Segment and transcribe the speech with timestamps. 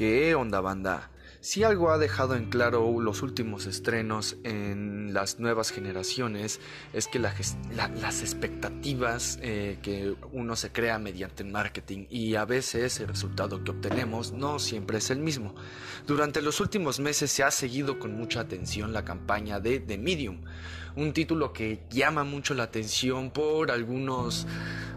[0.00, 1.10] ¿Qué onda banda?
[1.42, 6.58] Si algo ha dejado en claro los últimos estrenos en las nuevas generaciones
[6.94, 12.98] es que las expectativas eh, que uno se crea mediante el marketing y a veces
[13.00, 15.54] el resultado que obtenemos no siempre es el mismo.
[16.06, 20.40] Durante los últimos meses se ha seguido con mucha atención la campaña de The Medium,
[20.96, 24.46] un título que llama mucho la atención por algunos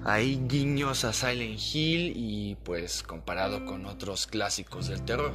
[0.05, 5.34] ahí guiños a Silent Hill y pues comparado con otros clásicos del terror.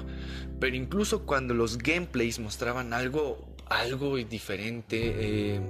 [0.60, 5.14] Pero incluso cuando los gameplays mostraban algo, algo diferente,
[5.56, 5.60] eh,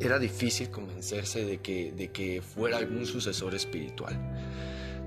[0.00, 4.18] era difícil convencerse de que, de que fuera algún sucesor espiritual.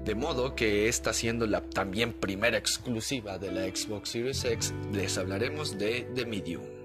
[0.06, 5.18] De modo que esta siendo la también primera exclusiva de la Xbox Series X, les
[5.18, 6.79] hablaremos de The Medium.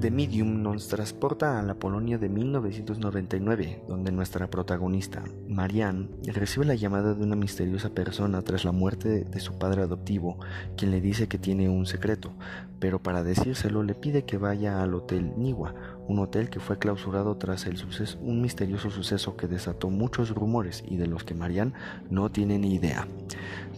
[0.00, 6.76] The Medium nos transporta a la Polonia de 1999, donde nuestra protagonista, Marianne, recibe la
[6.76, 10.38] llamada de una misteriosa persona tras la muerte de su padre adoptivo,
[10.76, 12.32] quien le dice que tiene un secreto,
[12.78, 15.74] pero para decírselo le pide que vaya al Hotel Niwa,
[16.06, 20.84] un hotel que fue clausurado tras el suceso, un misterioso suceso que desató muchos rumores
[20.86, 21.72] y de los que Marianne
[22.08, 23.08] no tiene ni idea.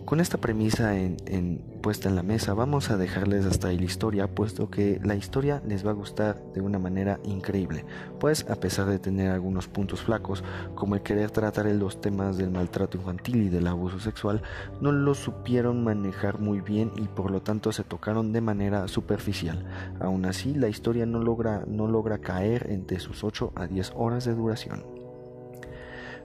[0.04, 4.26] Con esta premisa en, puesta en la mesa, vamos a dejarles hasta ahí la historia,
[4.26, 7.84] puesto que la historia les va a gustar de una manera increíble,
[8.18, 12.50] pues a pesar de tener algunos puntos flacos, como el querer tratar los temas del
[12.50, 14.42] maltrato infantil y del abuso sexual,
[14.80, 19.64] no lo supieron manejar muy bien y por lo tanto se tocaron de manera superficial.
[20.00, 24.24] Aún así, la historia no logra, no logra caer entre sus 8 a 10 horas
[24.24, 24.99] de duración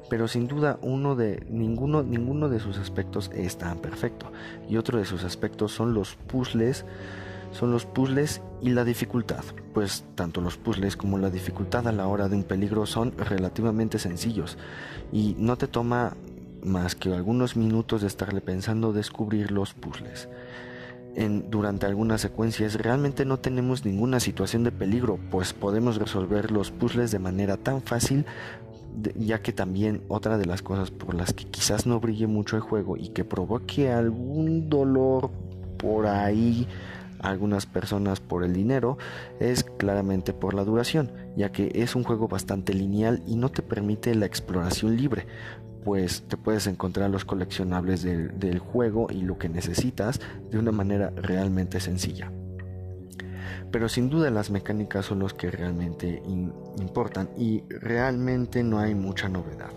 [0.09, 4.31] pero sin duda uno de ninguno ninguno de sus aspectos es tan perfecto.
[4.69, 6.85] Y otro de sus aspectos son los puzzles
[7.55, 9.43] son los puzzles y la dificultad,
[9.73, 13.97] pues tanto los puzzles como la dificultad a la hora de un peligro son relativamente
[13.97, 14.57] sencillos.
[15.13, 16.17] Y no te toma
[16.63, 20.27] más que algunos minutos de estarle pensando descubrir los puzzles.
[21.15, 26.71] En, durante algunas secuencias realmente no tenemos ninguna situación de peligro, pues podemos resolver los
[26.71, 28.25] puzzles de manera tan fácil
[29.15, 32.61] ya que también otra de las cosas por las que quizás no brille mucho el
[32.61, 35.29] juego y que provoque algún dolor
[35.77, 36.67] por ahí
[37.19, 38.97] a algunas personas por el dinero
[39.39, 43.61] es claramente por la duración, ya que es un juego bastante lineal y no te
[43.61, 45.25] permite la exploración libre,
[45.83, 50.19] pues te puedes encontrar los coleccionables del juego y lo que necesitas
[50.49, 52.31] de una manera realmente sencilla
[53.71, 56.21] pero sin duda las mecánicas son los que realmente
[56.79, 59.71] importan y realmente no hay mucha novedad.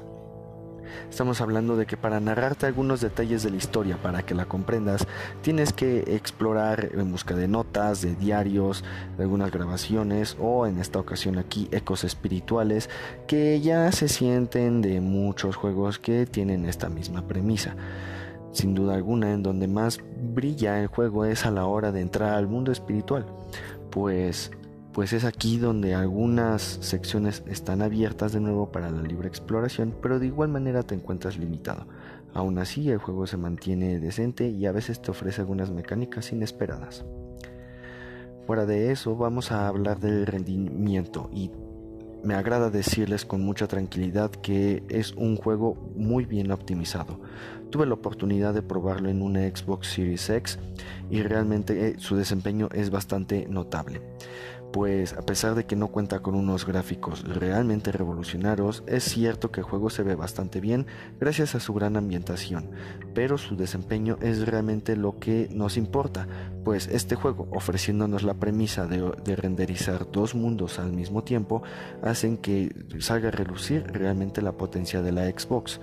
[1.11, 5.07] Estamos hablando de que para narrarte algunos detalles de la historia, para que la comprendas,
[5.43, 8.85] tienes que explorar en busca de notas, de diarios,
[9.17, 12.89] de algunas grabaciones o en esta ocasión aquí ecos espirituales
[13.27, 17.75] que ya se sienten de muchos juegos que tienen esta misma premisa.
[18.53, 20.01] Sin duda alguna, en donde más
[20.35, 23.27] brilla el juego es a la hora de entrar al mundo espiritual
[23.91, 24.51] pues
[24.93, 30.19] pues es aquí donde algunas secciones están abiertas de nuevo para la libre exploración, pero
[30.19, 31.87] de igual manera te encuentras limitado.
[32.35, 37.05] Aún así, el juego se mantiene decente y a veces te ofrece algunas mecánicas inesperadas.
[38.47, 41.53] Fuera de eso, vamos a hablar del rendimiento y
[42.23, 47.21] me agrada decirles con mucha tranquilidad que es un juego muy bien optimizado.
[47.71, 50.59] Tuve la oportunidad de probarlo en una Xbox Series X
[51.11, 54.01] y realmente eh, su desempeño es bastante notable
[54.79, 59.59] pues a pesar de que no cuenta con unos gráficos realmente revolucionarios, es cierto que
[59.59, 60.87] el juego se ve bastante bien
[61.19, 62.71] gracias a su gran ambientación,
[63.13, 66.29] pero su desempeño es realmente lo que nos importa,
[66.69, 71.63] pues este juego, ofreciéndonos la premisa de, renderizar dos mundos al mismo tiempo,
[72.03, 75.81] hacen que salga a relucir realmente la potencia de la Xbox.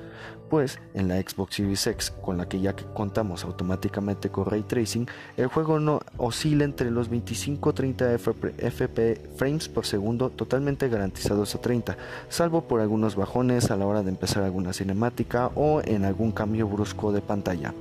[0.47, 5.07] Pues en la Xbox Series X, con la que ya contamos automáticamente con ray tracing,
[5.37, 8.13] el juego no oscila entre los 25-30
[8.59, 11.97] FP frames por segundo totalmente garantizados a 30,
[12.29, 16.67] salvo por algunos bajones a la hora de empezar alguna cinemática o en algún cambio
[16.67, 17.73] brusco de pantalla.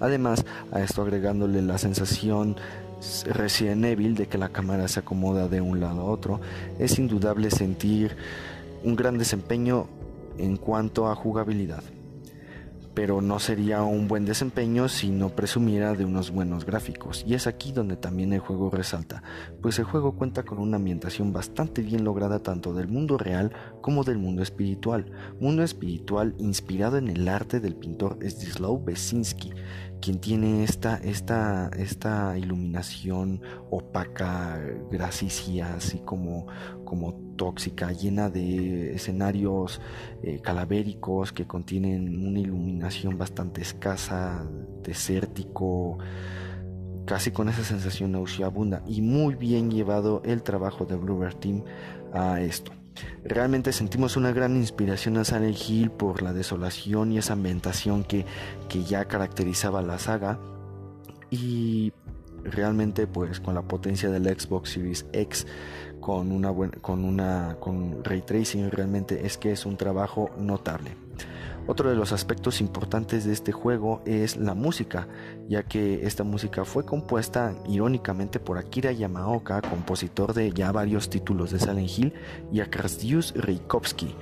[0.00, 2.56] Además, a esto agregándole la sensación
[3.26, 6.40] Resident Evil de que la cámara se acomoda de un lado a otro,
[6.78, 8.16] es indudable sentir
[8.84, 9.86] un gran desempeño
[10.38, 11.82] en cuanto a jugabilidad.
[12.96, 17.24] Pero no sería un buen desempeño si no presumiera de unos buenos gráficos.
[17.26, 19.22] Y es aquí donde también el juego resalta,
[19.60, 23.52] pues el juego cuenta con una ambientación bastante bien lograda tanto del mundo real
[23.82, 25.12] como del mundo espiritual.
[25.38, 29.52] Mundo espiritual inspirado en el arte del pintor Zdzislaw Besinski,
[30.00, 34.58] quien tiene esta, esta, esta iluminación opaca,
[34.90, 36.46] grasicia, así como,
[36.86, 39.80] como tóxica, llena de escenarios
[40.22, 44.44] eh, calavéricos que contienen una iluminación bastante escasa,
[44.82, 45.98] desértico,
[47.06, 51.62] casi con esa sensación nauseabunda y muy bien llevado el trabajo de Bluebird Team
[52.12, 52.72] a esto.
[53.24, 58.24] Realmente sentimos una gran inspiración a Silent Hill por la desolación y esa ambientación que,
[58.68, 60.38] que ya caracterizaba la saga.
[61.30, 61.92] Y
[62.44, 65.46] realmente pues con la potencia del Xbox Series X
[66.00, 70.96] con una con una con ray tracing realmente es que es un trabajo notable.
[71.68, 75.08] Otro de los aspectos importantes de este juego es la música,
[75.48, 81.50] ya que esta música fue compuesta irónicamente por Akira Yamaoka, compositor de ya varios títulos
[81.50, 82.14] de Silent Hill,
[82.52, 82.66] y a
[83.34, 84.14] Reikowski,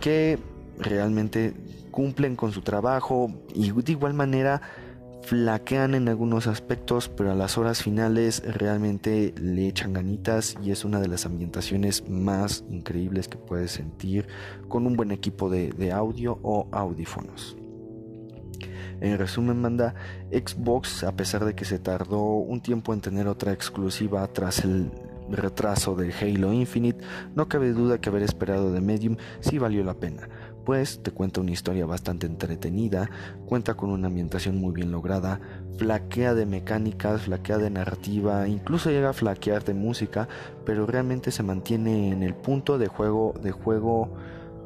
[0.00, 0.40] que
[0.78, 1.54] realmente
[1.92, 4.60] cumplen con su trabajo y de igual manera
[5.22, 10.84] flaquean en algunos aspectos, pero a las horas finales realmente le echan ganitas y es
[10.84, 14.26] una de las ambientaciones más increíbles que puedes sentir
[14.68, 17.56] con un buen equipo de, audio o audífonos.
[19.00, 19.94] En resumen, manda
[20.30, 24.90] Xbox, a pesar de que se tardó un tiempo en tener otra exclusiva tras el
[25.30, 27.02] retraso de Halo Infinite,
[27.34, 30.28] no cabe duda que haber esperado de Medium sí valió la pena
[30.70, 33.10] te cuenta una historia bastante entretenida,
[33.46, 35.40] cuenta con una ambientación muy bien lograda,
[35.78, 40.28] flaquea de mecánicas, flaquea de narrativa, incluso llega a flaquear de música,
[40.64, 44.10] pero realmente se mantiene en el punto de juego de juego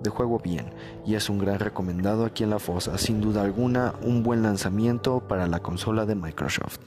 [0.03, 0.67] de juego bien
[1.07, 5.27] y es un gran recomendado aquí en la fosa, sin duda alguna un buen lanzamiento
[5.27, 6.81] para la consola de Microsoft.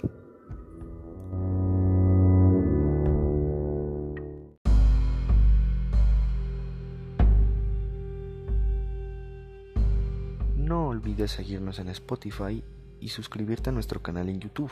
[11.17, 12.63] Olvides seguirnos en Spotify
[12.99, 14.71] y suscribirte a nuestro canal en YouTube.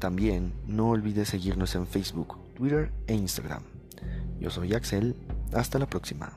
[0.00, 3.62] También no olvides seguirnos en Facebook, Twitter e Instagram.
[4.40, 5.14] Yo soy Axel,
[5.52, 6.36] hasta la próxima.